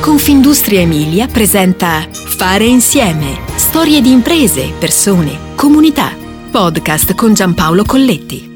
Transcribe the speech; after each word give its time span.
Confindustria 0.00 0.80
Emilia 0.80 1.26
presenta 1.26 2.08
Fare 2.10 2.64
insieme. 2.64 3.38
Storie 3.56 4.00
di 4.00 4.10
imprese, 4.10 4.72
persone, 4.78 5.54
comunità. 5.54 6.16
Podcast 6.50 7.14
con 7.14 7.34
Giampaolo 7.34 7.84
Colletti. 7.84 8.48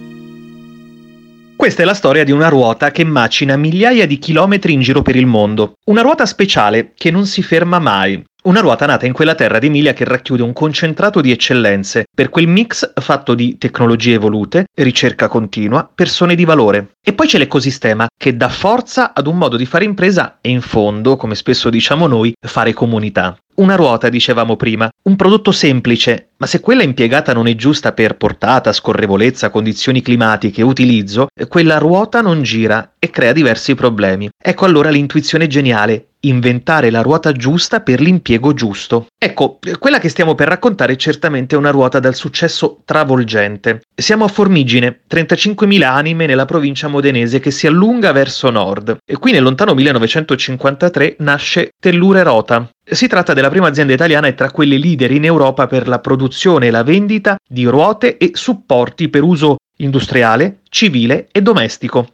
Questa 1.54 1.83
è 1.83 1.85
la 1.85 1.93
storia 1.93 2.25
di 2.25 2.33
una 2.33 2.49
ruota 2.49 2.91
che 2.91 3.04
macina 3.04 3.57
migliaia 3.57 4.07
di 4.07 4.19
chilometri 4.19 4.72
in 4.72 4.80
giro 4.80 5.03
per 5.03 5.17
il 5.17 5.27
mondo. 5.27 5.74
Una 5.85 6.01
ruota 6.01 6.24
speciale 6.24 6.92
che 6.96 7.10
non 7.10 7.26
si 7.26 7.42
ferma 7.42 7.79
mai. 7.79 8.24
Una 8.47 8.61
ruota 8.61 8.85
nata 8.85 9.06
in 9.06 9.15
quella 9.15 9.35
terra 9.35 9.58
d'Emilia 9.58 9.95
che 9.95 10.04
racchiude 10.04 10.42
un 10.42 10.53
concentrato 10.53 11.22
di 11.22 11.31
eccellenze, 11.31 12.04
per 12.15 12.29
quel 12.29 12.47
mix 12.47 12.92
fatto 12.97 13.35
di 13.35 13.56
tecnologie 13.56 14.13
evolute, 14.13 14.67
ricerca 14.74 15.28
continua, 15.28 15.90
persone 15.95 16.34
di 16.34 16.45
valore. 16.45 16.96
E 17.02 17.15
poi 17.15 17.27
c'è 17.27 17.38
l'ecosistema, 17.38 18.06
che 18.15 18.37
dà 18.37 18.51
forza 18.51 19.15
ad 19.15 19.28
un 19.28 19.38
modo 19.38 19.56
di 19.56 19.65
fare 19.65 19.87
impresa 19.87 20.41
e 20.42 20.51
in 20.51 20.60
fondo, 20.60 21.16
come 21.16 21.37
spesso 21.37 21.70
diciamo 21.70 22.06
noi, 22.06 22.34
fare 22.38 22.74
comunità. 22.74 23.34
Una 23.56 23.76
ruota, 23.76 24.08
dicevamo 24.08 24.56
prima, 24.56 24.88
un 25.02 25.14
prodotto 25.14 25.52
semplice, 25.52 26.30
ma 26.38 26.46
se 26.46 26.58
quella 26.58 26.82
impiegata 26.82 27.32
non 27.32 27.46
è 27.46 27.54
giusta 27.54 27.92
per 27.92 28.16
portata, 28.16 28.72
scorrevolezza, 28.72 29.50
condizioni 29.50 30.02
climatiche 30.02 30.60
utilizzo, 30.62 31.28
quella 31.46 31.78
ruota 31.78 32.20
non 32.20 32.42
gira 32.42 32.95
e 32.98 33.10
crea 33.10 33.32
diversi 33.32 33.76
problemi. 33.76 34.28
Ecco 34.36 34.64
allora 34.64 34.90
l'intuizione 34.90 35.46
geniale, 35.46 36.09
inventare 36.20 36.90
la 36.90 37.02
ruota 37.02 37.30
giusta 37.30 37.80
per 37.80 38.00
l'impiego 38.00 38.54
giusto. 38.54 39.06
Ecco, 39.16 39.60
quella 39.78 40.00
che 40.00 40.09
stiamo 40.09 40.34
per 40.34 40.48
raccontare 40.48 40.95
è 40.95 40.96
certamente 40.96 41.54
una 41.54 41.70
ruota 41.70 42.00
dal 42.00 42.14
successo 42.14 42.80
travolgente. 42.84 43.82
Siamo 43.95 44.24
a 44.24 44.28
Formigine, 44.28 45.02
35.000 45.09 45.82
anime 45.82 46.26
nella 46.26 46.45
provincia 46.45 46.88
modenese 46.88 47.38
che 47.38 47.52
si 47.52 47.68
allunga 47.68 48.10
verso 48.10 48.50
nord. 48.50 48.96
E 49.04 49.16
qui 49.16 49.30
nel 49.30 49.42
lontano 49.42 49.74
1953 49.74 51.16
nasce 51.20 51.70
Tellure 51.78 52.23
Rota, 52.23 52.68
si 52.84 53.06
tratta 53.06 53.33
della 53.33 53.48
prima 53.48 53.68
azienda 53.68 53.93
italiana 53.93 54.27
e 54.27 54.35
tra 54.35 54.51
quelle 54.51 54.79
leader 54.79 55.10
in 55.10 55.24
Europa 55.24 55.66
per 55.66 55.88
la 55.88 56.01
produzione 56.01 56.66
e 56.66 56.71
la 56.71 56.82
vendita 56.82 57.37
di 57.46 57.65
ruote 57.65 58.18
e 58.18 58.32
supporti 58.35 59.09
per 59.09 59.23
uso 59.23 59.57
industriale, 59.79 60.60
civile 60.68 61.29
e 61.32 61.43
domestico. 61.43 62.09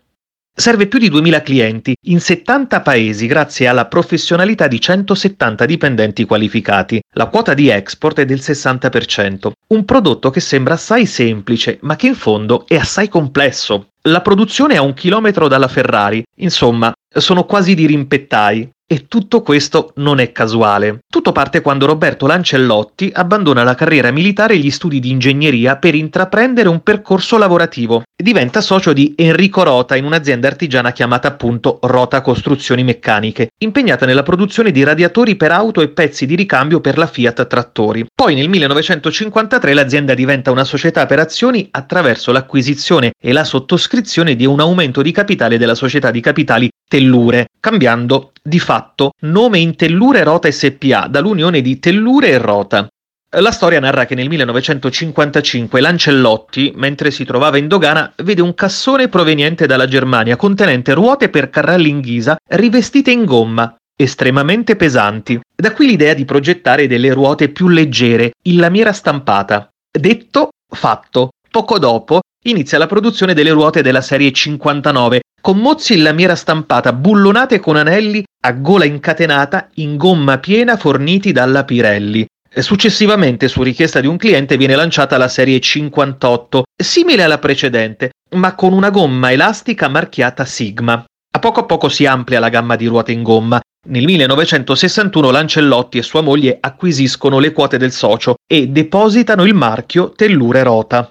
Serve 0.52 0.88
più 0.88 0.98
di 0.98 1.08
2000 1.08 1.42
clienti 1.42 1.94
in 2.08 2.20
70 2.20 2.82
paesi 2.82 3.26
grazie 3.26 3.66
alla 3.66 3.86
professionalità 3.86 4.66
di 4.66 4.80
170 4.80 5.64
dipendenti 5.64 6.24
qualificati. 6.24 7.00
La 7.14 7.26
quota 7.26 7.54
di 7.54 7.68
export 7.68 8.20
è 8.20 8.24
del 8.26 8.40
60%. 8.40 9.50
Un 9.68 9.84
prodotto 9.84 10.28
che 10.30 10.40
sembra 10.40 10.74
assai 10.74 11.06
semplice, 11.06 11.78
ma 11.82 11.96
che 11.96 12.08
in 12.08 12.14
fondo 12.14 12.66
è 12.66 12.76
assai 12.76 13.08
complesso. 13.08 13.88
La 14.02 14.20
produzione 14.20 14.74
è 14.74 14.76
a 14.78 14.82
un 14.82 14.92
chilometro 14.92 15.48
dalla 15.48 15.68
Ferrari, 15.68 16.22
insomma, 16.36 16.92
sono 17.08 17.44
quasi 17.44 17.74
dirimpettai. 17.74 18.70
E 18.92 19.06
tutto 19.06 19.42
questo 19.42 19.92
non 19.98 20.18
è 20.18 20.32
casuale. 20.32 21.04
Tutto 21.08 21.30
parte 21.30 21.60
quando 21.60 21.86
Roberto 21.86 22.26
Lancellotti 22.26 23.12
abbandona 23.14 23.62
la 23.62 23.76
carriera 23.76 24.10
militare 24.10 24.54
e 24.54 24.56
gli 24.56 24.70
studi 24.72 24.98
di 24.98 25.10
ingegneria 25.10 25.76
per 25.76 25.94
intraprendere 25.94 26.68
un 26.68 26.82
percorso 26.82 27.38
lavorativo. 27.38 28.02
Diventa 28.20 28.60
socio 28.60 28.92
di 28.92 29.14
Enrico 29.16 29.62
Rota 29.62 29.94
in 29.94 30.04
un'azienda 30.04 30.48
artigiana 30.48 30.90
chiamata 30.90 31.28
appunto 31.28 31.78
Rota 31.82 32.20
Costruzioni 32.20 32.82
Meccaniche, 32.82 33.50
impegnata 33.58 34.06
nella 34.06 34.24
produzione 34.24 34.72
di 34.72 34.82
radiatori 34.82 35.36
per 35.36 35.52
auto 35.52 35.82
e 35.82 35.90
pezzi 35.90 36.26
di 36.26 36.34
ricambio 36.34 36.80
per 36.80 36.98
la 36.98 37.06
Fiat 37.06 37.46
Trattori. 37.46 38.06
Poi 38.12 38.34
nel 38.34 38.48
1953 38.48 39.72
l'azienda 39.72 40.14
diventa 40.14 40.50
una 40.50 40.64
società 40.64 41.06
per 41.06 41.20
azioni 41.20 41.68
attraverso 41.70 42.32
l'acquisizione 42.32 43.12
e 43.22 43.32
la 43.32 43.44
sottoscrizione 43.44 44.34
di 44.34 44.46
un 44.46 44.58
aumento 44.58 45.00
di 45.00 45.12
capitale 45.12 45.58
della 45.58 45.76
società 45.76 46.10
di 46.10 46.20
capitali 46.20 46.68
Tellure, 46.90 47.46
cambiando 47.60 48.32
di 48.42 48.58
fatto 48.58 49.12
nome 49.20 49.58
in 49.58 49.76
Tellure 49.76 50.22
Rota 50.22 50.50
SPA 50.50 51.06
dall'unione 51.08 51.60
di 51.60 51.78
Tellure 51.78 52.28
e 52.28 52.38
Rota. 52.38 52.88
La 53.36 53.52
storia 53.52 53.78
narra 53.78 54.06
che 54.06 54.16
nel 54.16 54.28
1955 54.28 55.80
Lancellotti, 55.80 56.72
mentre 56.74 57.12
si 57.12 57.24
trovava 57.24 57.58
in 57.58 57.68
dogana, 57.68 58.12
vede 58.24 58.42
un 58.42 58.54
cassone 58.54 59.08
proveniente 59.08 59.66
dalla 59.66 59.86
Germania 59.86 60.34
contenente 60.34 60.94
ruote 60.94 61.28
per 61.28 61.48
carrelli 61.48 61.90
in 61.90 62.00
ghisa 62.00 62.36
rivestite 62.48 63.12
in 63.12 63.24
gomma, 63.24 63.72
estremamente 63.94 64.74
pesanti. 64.74 65.38
Da 65.54 65.72
qui 65.72 65.86
l'idea 65.86 66.14
di 66.14 66.24
progettare 66.24 66.88
delle 66.88 67.12
ruote 67.12 67.50
più 67.50 67.68
leggere, 67.68 68.32
in 68.46 68.58
lamiera 68.58 68.92
stampata. 68.92 69.70
Detto, 69.90 70.48
fatto. 70.68 71.30
Poco 71.50 71.78
dopo 71.78 72.20
inizia 72.44 72.78
la 72.78 72.86
produzione 72.86 73.34
delle 73.34 73.50
ruote 73.50 73.82
della 73.82 74.00
serie 74.00 74.32
59, 74.32 75.20
con 75.40 75.58
mozzi 75.58 75.94
in 75.94 76.02
lamiera 76.02 76.34
stampata 76.34 76.92
bullonate 76.92 77.60
con 77.60 77.76
anelli 77.76 78.24
a 78.42 78.52
gola 78.52 78.84
incatenata 78.84 79.68
in 79.74 79.96
gomma 79.96 80.38
piena 80.38 80.76
forniti 80.76 81.32
dalla 81.32 81.64
Pirelli. 81.64 82.26
Successivamente, 82.52 83.46
su 83.46 83.62
richiesta 83.62 84.00
di 84.00 84.06
un 84.06 84.16
cliente, 84.16 84.56
viene 84.56 84.74
lanciata 84.74 85.16
la 85.18 85.28
serie 85.28 85.60
58, 85.60 86.64
simile 86.76 87.22
alla 87.22 87.38
precedente, 87.38 88.10
ma 88.36 88.54
con 88.54 88.72
una 88.72 88.90
gomma 88.90 89.30
elastica 89.30 89.88
marchiata 89.88 90.44
Sigma. 90.44 91.04
A 91.32 91.38
poco 91.38 91.60
a 91.60 91.64
poco 91.64 91.88
si 91.88 92.06
amplia 92.06 92.40
la 92.40 92.48
gamma 92.48 92.74
di 92.74 92.86
ruote 92.86 93.12
in 93.12 93.22
gomma. 93.22 93.60
Nel 93.88 94.04
1961 94.04 95.30
Lancellotti 95.30 95.98
e 95.98 96.02
sua 96.02 96.22
moglie 96.22 96.58
acquisiscono 96.60 97.38
le 97.38 97.52
quote 97.52 97.78
del 97.78 97.92
socio 97.92 98.34
e 98.46 98.66
depositano 98.66 99.44
il 99.44 99.54
marchio 99.54 100.10
Tellure 100.10 100.62
Rota. 100.62 101.08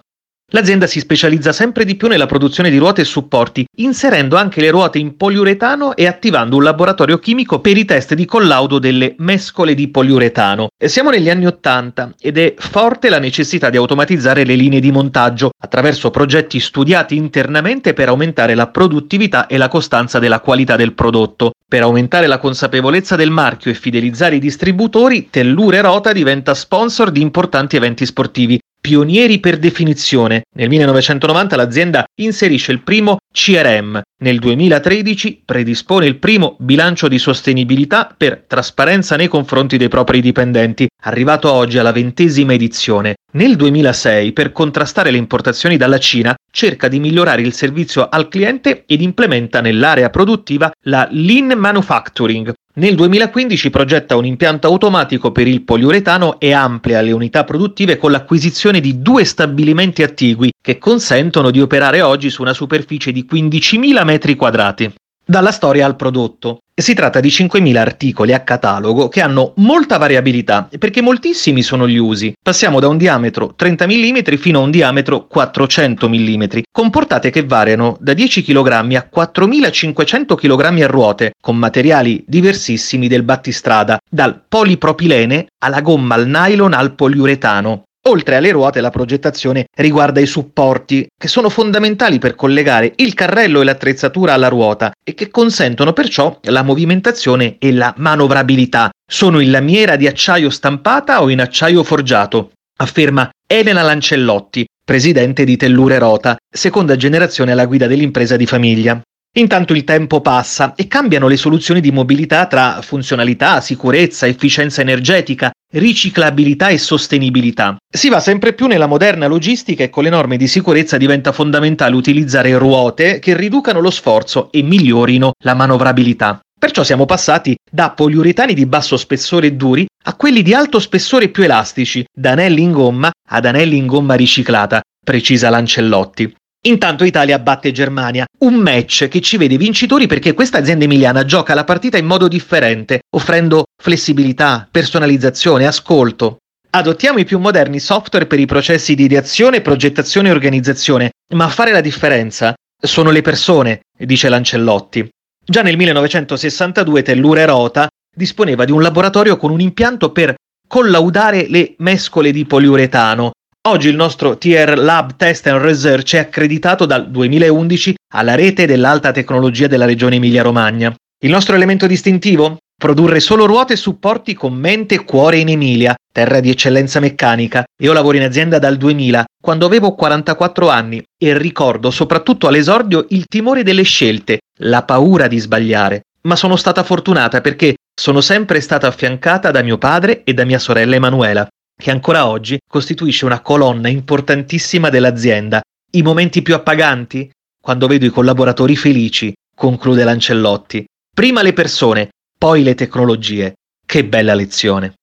L'azienda 0.51 0.87
si 0.87 0.99
specializza 0.99 1.51
sempre 1.51 1.85
di 1.85 1.95
più 1.95 2.07
nella 2.07 2.25
produzione 2.25 2.71
di 2.71 2.77
ruote 2.77 3.01
e 3.01 3.05
supporti, 3.05 3.67
inserendo 3.75 4.35
anche 4.35 4.61
le 4.61 4.71
ruote 4.71 4.97
in 4.97 5.15
poliuretano 5.15 5.95
e 5.95 6.07
attivando 6.07 6.55
un 6.55 6.63
laboratorio 6.63 7.19
chimico 7.19 7.59
per 7.59 7.77
i 7.77 7.85
test 7.85 8.15
di 8.15 8.25
collaudo 8.25 8.79
delle 8.79 9.13
mescole 9.19 9.75
di 9.75 9.89
poliuretano. 9.89 10.69
Siamo 10.75 11.11
negli 11.11 11.29
anni 11.29 11.45
Ottanta 11.45 12.11
ed 12.19 12.39
è 12.39 12.55
forte 12.57 13.09
la 13.09 13.19
necessità 13.19 13.69
di 13.69 13.77
automatizzare 13.77 14.43
le 14.43 14.55
linee 14.55 14.79
di 14.79 14.91
montaggio 14.91 15.51
attraverso 15.55 16.09
progetti 16.09 16.59
studiati 16.59 17.15
internamente 17.15 17.93
per 17.93 18.07
aumentare 18.07 18.55
la 18.55 18.69
produttività 18.69 19.45
e 19.45 19.57
la 19.57 19.67
costanza 19.67 20.17
della 20.17 20.39
qualità 20.39 20.75
del 20.75 20.93
prodotto. 20.93 21.51
Per 21.67 21.83
aumentare 21.83 22.25
la 22.25 22.39
consapevolezza 22.39 23.15
del 23.15 23.29
marchio 23.29 23.69
e 23.69 23.75
fidelizzare 23.75 24.37
i 24.37 24.39
distributori, 24.39 25.29
Tellure 25.29 25.81
Rota 25.81 26.11
diventa 26.11 26.55
sponsor 26.55 27.11
di 27.11 27.21
importanti 27.21 27.75
eventi 27.75 28.07
sportivi, 28.07 28.59
pionieri 28.79 29.39
per 29.39 29.57
definizione. 29.57 30.43
Nel 30.55 30.69
1990 30.69 31.55
l'azienda 31.55 32.05
inserisce 32.15 32.71
il 32.71 32.81
primo 32.81 33.17
CRM. 33.31 34.01
Nel 34.21 34.39
2013 34.39 35.43
predispone 35.45 36.05
il 36.05 36.17
primo 36.17 36.55
bilancio 36.59 37.07
di 37.07 37.19
sostenibilità 37.19 38.13
per 38.15 38.43
trasparenza 38.47 39.15
nei 39.15 39.27
confronti 39.27 39.77
dei 39.77 39.87
propri 39.87 40.21
dipendenti, 40.21 40.87
arrivato 41.03 41.51
oggi 41.51 41.77
alla 41.77 41.91
ventesima 41.91 42.53
edizione. 42.53 43.15
Nel 43.33 43.55
2006, 43.55 44.33
per 44.33 44.51
contrastare 44.51 45.11
le 45.11 45.17
importazioni 45.17 45.77
dalla 45.77 45.99
Cina, 45.99 46.35
cerca 46.51 46.87
di 46.87 46.99
migliorare 46.99 47.41
il 47.41 47.53
servizio 47.53 48.09
al 48.09 48.27
cliente 48.27 48.83
ed 48.85 49.01
implementa 49.01 49.61
nell'area 49.61 50.09
produttiva 50.09 50.71
la 50.85 51.07
Lean 51.11 51.57
Manufacturing, 51.57 52.51
nel 52.79 52.95
2015 52.95 53.69
progetta 53.69 54.15
un 54.15 54.25
impianto 54.25 54.67
automatico 54.67 55.33
per 55.33 55.47
il 55.47 55.63
poliuretano 55.63 56.39
e 56.39 56.53
amplia 56.53 57.01
le 57.01 57.11
unità 57.11 57.43
produttive 57.43 57.97
con 57.97 58.09
l'acquisizione 58.09 58.79
di 58.79 59.01
due 59.01 59.25
stabilimenti 59.25 60.01
attigui 60.01 60.51
che 60.61 60.77
consentono 60.77 61.51
di 61.51 61.59
operare 61.59 62.01
oggi 62.01 62.29
su 62.29 62.41
una 62.41 62.53
superficie 62.53 63.11
di 63.11 63.27
15.000 63.29 64.05
metri 64.05 64.35
quadrati. 64.35 64.93
Dalla 65.29 65.51
storia 65.51 65.85
al 65.85 65.95
prodotto. 65.95 66.61
Si 66.73 66.95
tratta 66.95 67.19
di 67.19 67.27
5.000 67.27 67.77
articoli 67.77 68.33
a 68.33 68.39
catalogo 68.39 69.09
che 69.09 69.21
hanno 69.21 69.53
molta 69.57 69.99
variabilità 69.99 70.67
perché 70.79 71.03
moltissimi 71.03 71.61
sono 71.61 71.87
gli 71.87 71.97
usi. 71.97 72.33
Passiamo 72.41 72.79
da 72.79 72.87
un 72.87 72.97
diametro 72.97 73.53
30 73.55 73.85
mm 73.85 74.17
fino 74.37 74.57
a 74.57 74.63
un 74.63 74.71
diametro 74.71 75.27
400 75.27 76.09
mm, 76.09 76.43
con 76.71 76.89
portate 76.89 77.29
che 77.29 77.45
variano 77.45 77.95
da 77.99 78.13
10 78.13 78.41
kg 78.41 78.67
a 78.71 78.81
4.500 78.81 80.33
kg 80.33 80.81
a 80.81 80.87
ruote, 80.87 81.33
con 81.39 81.57
materiali 81.57 82.23
diversissimi 82.25 83.07
del 83.07 83.21
battistrada, 83.21 83.99
dal 84.09 84.41
polipropilene 84.49 85.45
alla 85.59 85.81
gomma 85.81 86.15
al 86.15 86.25
nylon 86.25 86.73
al 86.73 86.95
poliuretano. 86.95 87.83
Oltre 88.09 88.37
alle 88.37 88.49
ruote 88.49 88.81
la 88.81 88.89
progettazione 88.89 89.65
riguarda 89.77 90.19
i 90.19 90.25
supporti, 90.25 91.07
che 91.15 91.27
sono 91.27 91.47
fondamentali 91.47 92.17
per 92.17 92.33
collegare 92.33 92.93
il 92.95 93.13
carrello 93.13 93.61
e 93.61 93.63
l'attrezzatura 93.63 94.33
alla 94.33 94.47
ruota 94.47 94.91
e 95.03 95.13
che 95.13 95.29
consentono 95.29 95.93
perciò 95.93 96.39
la 96.45 96.63
movimentazione 96.63 97.57
e 97.59 97.71
la 97.71 97.93
manovrabilità. 97.97 98.89
Sono 99.07 99.39
in 99.39 99.51
lamiera 99.51 99.95
di 99.95 100.07
acciaio 100.07 100.49
stampata 100.49 101.21
o 101.21 101.29
in 101.29 101.39
acciaio 101.39 101.83
forgiato, 101.83 102.53
afferma 102.77 103.29
Elena 103.45 103.83
Lancellotti, 103.83 104.65
presidente 104.83 105.43
di 105.43 105.55
Tellure 105.55 105.99
Rota, 105.99 106.35
seconda 106.51 106.95
generazione 106.95 107.51
alla 107.51 107.67
guida 107.67 107.85
dell'impresa 107.85 108.35
di 108.37 108.47
famiglia. 108.47 108.99
Intanto 109.37 109.73
il 109.73 109.83
tempo 109.83 110.21
passa 110.21 110.73
e 110.75 110.87
cambiano 110.87 111.27
le 111.27 111.37
soluzioni 111.37 111.81
di 111.81 111.91
mobilità 111.91 112.47
tra 112.47 112.81
funzionalità, 112.81 113.61
sicurezza, 113.61 114.25
efficienza 114.25 114.81
energetica, 114.81 115.51
riciclabilità 115.71 116.69
e 116.69 116.79
sostenibilità. 116.79 117.77
Si 117.87 118.09
va 118.09 118.19
sempre 118.19 118.53
più 118.53 118.65
nella 118.65 118.87
moderna 118.87 119.27
logistica 119.27 119.83
e 119.83 119.89
con 119.89 120.03
le 120.03 120.09
norme 120.09 120.35
di 120.35 120.47
sicurezza 120.47 120.97
diventa 120.97 121.31
fondamentale 121.31 121.95
utilizzare 121.95 122.57
ruote 122.57 123.19
che 123.19 123.37
riducano 123.37 123.79
lo 123.79 123.91
sforzo 123.91 124.51
e 124.51 124.63
migliorino 124.63 125.33
la 125.43 125.53
manovrabilità. 125.53 126.39
Perciò 126.59 126.83
siamo 126.83 127.05
passati 127.05 127.55
da 127.71 127.91
poliuretani 127.91 128.55
di 128.55 128.65
basso 128.65 128.97
spessore 128.97 129.55
duri 129.55 129.85
a 130.05 130.15
quelli 130.15 130.41
di 130.41 130.55
alto 130.55 130.79
spessore 130.79 131.29
più 131.29 131.43
elastici, 131.43 132.03
da 132.11 132.31
anelli 132.31 132.63
in 132.63 132.71
gomma 132.71 133.11
ad 133.29 133.45
anelli 133.45 133.77
in 133.77 133.85
gomma 133.85 134.15
riciclata, 134.15 134.81
precisa 135.05 135.49
Lancellotti. 135.49 136.35
Intanto 136.63 137.05
Italia 137.05 137.39
batte 137.39 137.71
Germania, 137.71 138.25
un 138.39 138.55
match 138.55 139.07
che 139.07 139.21
ci 139.21 139.37
vede 139.37 139.55
vincitori 139.55 140.07
perché 140.07 140.33
questa 140.33 140.57
azienda 140.57 140.83
emiliana 140.83 141.23
gioca 141.23 141.53
la 141.53 141.63
partita 141.63 141.97
in 141.97 142.05
modo 142.05 142.27
differente, 142.27 142.99
offrendo 143.15 143.63
flessibilità, 143.81 144.67
personalizzazione, 144.69 145.65
ascolto. 145.65 146.39
Adottiamo 146.71 147.19
i 147.19 147.25
più 147.25 147.39
moderni 147.39 147.79
software 147.79 148.25
per 148.25 148.39
i 148.39 148.45
processi 148.45 148.93
di 148.93 149.05
ideazione, 149.05 149.61
progettazione 149.61 150.27
e 150.27 150.31
organizzazione, 150.31 151.11
ma 151.33 151.45
a 151.45 151.49
fare 151.49 151.71
la 151.71 151.79
differenza 151.79 152.53
sono 152.77 153.09
le 153.09 153.21
persone, 153.21 153.79
dice 153.97 154.27
Lancellotti. 154.27 155.09
Già 155.43 155.61
nel 155.61 155.77
1962 155.77 157.03
Tellure 157.03 157.45
Rota 157.45 157.87
disponeva 158.13 158.65
di 158.65 158.73
un 158.73 158.81
laboratorio 158.81 159.37
con 159.37 159.49
un 159.49 159.61
impianto 159.61 160.11
per 160.11 160.35
collaudare 160.67 161.47
le 161.47 161.75
mescole 161.77 162.31
di 162.31 162.45
poliuretano. 162.45 163.31
Oggi 163.67 163.89
il 163.89 163.95
nostro 163.97 164.37
TR 164.37 164.77
Lab 164.77 165.17
Test 165.17 165.45
and 165.47 165.61
Research 165.61 166.15
è 166.15 166.19
accreditato 166.19 166.85
dal 166.85 167.11
2011 167.11 167.93
alla 168.13 168.33
rete 168.33 168.65
dell'alta 168.65 169.11
tecnologia 169.11 169.67
della 169.67 169.83
regione 169.83 170.15
Emilia-Romagna. 170.15 170.95
Il 171.21 171.29
nostro 171.29 171.55
elemento 171.55 171.85
distintivo? 171.85 172.59
Produrre 172.73 173.19
solo 173.19 173.45
ruote 173.45 173.73
e 173.73 173.75
supporti 173.75 174.33
con 174.33 174.53
mente 174.53 174.95
e 174.95 175.03
cuore 175.03 175.39
in 175.39 175.49
Emilia, 175.49 175.93
terra 176.09 176.39
di 176.39 176.49
eccellenza 176.49 177.01
meccanica. 177.01 177.65
Io 177.81 177.91
lavoro 177.91 178.15
in 178.15 178.23
azienda 178.23 178.59
dal 178.59 178.77
2000, 178.77 179.25
quando 179.41 179.65
avevo 179.65 179.93
44 179.93 180.69
anni, 180.69 181.03
e 181.21 181.37
ricordo 181.37 181.91
soprattutto 181.91 182.47
all'esordio 182.47 183.07
il 183.09 183.25
timore 183.25 183.63
delle 183.63 183.83
scelte, 183.83 184.39
la 184.59 184.83
paura 184.83 185.27
di 185.27 185.37
sbagliare. 185.37 186.03
Ma 186.21 186.37
sono 186.37 186.55
stata 186.55 186.83
fortunata 186.83 187.41
perché 187.41 187.75
sono 187.93 188.21
sempre 188.21 188.61
stata 188.61 188.87
affiancata 188.87 189.51
da 189.51 189.61
mio 189.61 189.77
padre 189.77 190.23
e 190.23 190.33
da 190.33 190.45
mia 190.45 190.59
sorella 190.59 190.95
Emanuela, 190.95 191.45
che 191.81 191.91
ancora 191.91 192.27
oggi 192.27 192.57
costituisce 192.69 193.23
una 193.23 193.39
colonna 193.39 193.87
importantissima 193.87 194.89
dell'azienda. 194.89 195.61
I 195.91 196.01
momenti 196.01 196.41
più 196.41 196.53
appaganti? 196.53 197.31
Quando 197.61 197.87
vedo 197.87 198.05
i 198.05 198.09
collaboratori 198.09 198.75
felici, 198.75 199.33
conclude 199.55 200.03
Lancellotti. 200.03 200.83
Prima 201.15 201.41
le 201.41 201.53
persone, 201.53 202.09
poi 202.37 202.63
le 202.63 202.75
tecnologie. 202.75 203.53
Che 203.85 204.05
bella 204.05 204.33
lezione. 204.33 204.95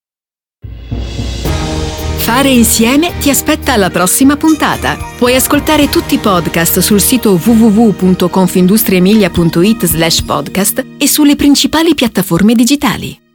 Fare 2.17 2.49
insieme 2.49 3.17
ti 3.19 3.31
aspetta 3.31 3.73
alla 3.73 3.89
prossima 3.89 4.37
puntata. 4.37 4.97
Puoi 5.17 5.33
ascoltare 5.33 5.89
tutti 5.89 6.13
i 6.15 6.19
podcast 6.19 6.79
sul 6.79 6.99
sito 6.99 7.39
www.confindustriemilia.it 7.43 9.85
slash 9.85 10.21
podcast 10.21 10.85
e 10.97 11.07
sulle 11.07 11.35
principali 11.35 11.95
piattaforme 11.95 12.53
digitali. 12.53 13.25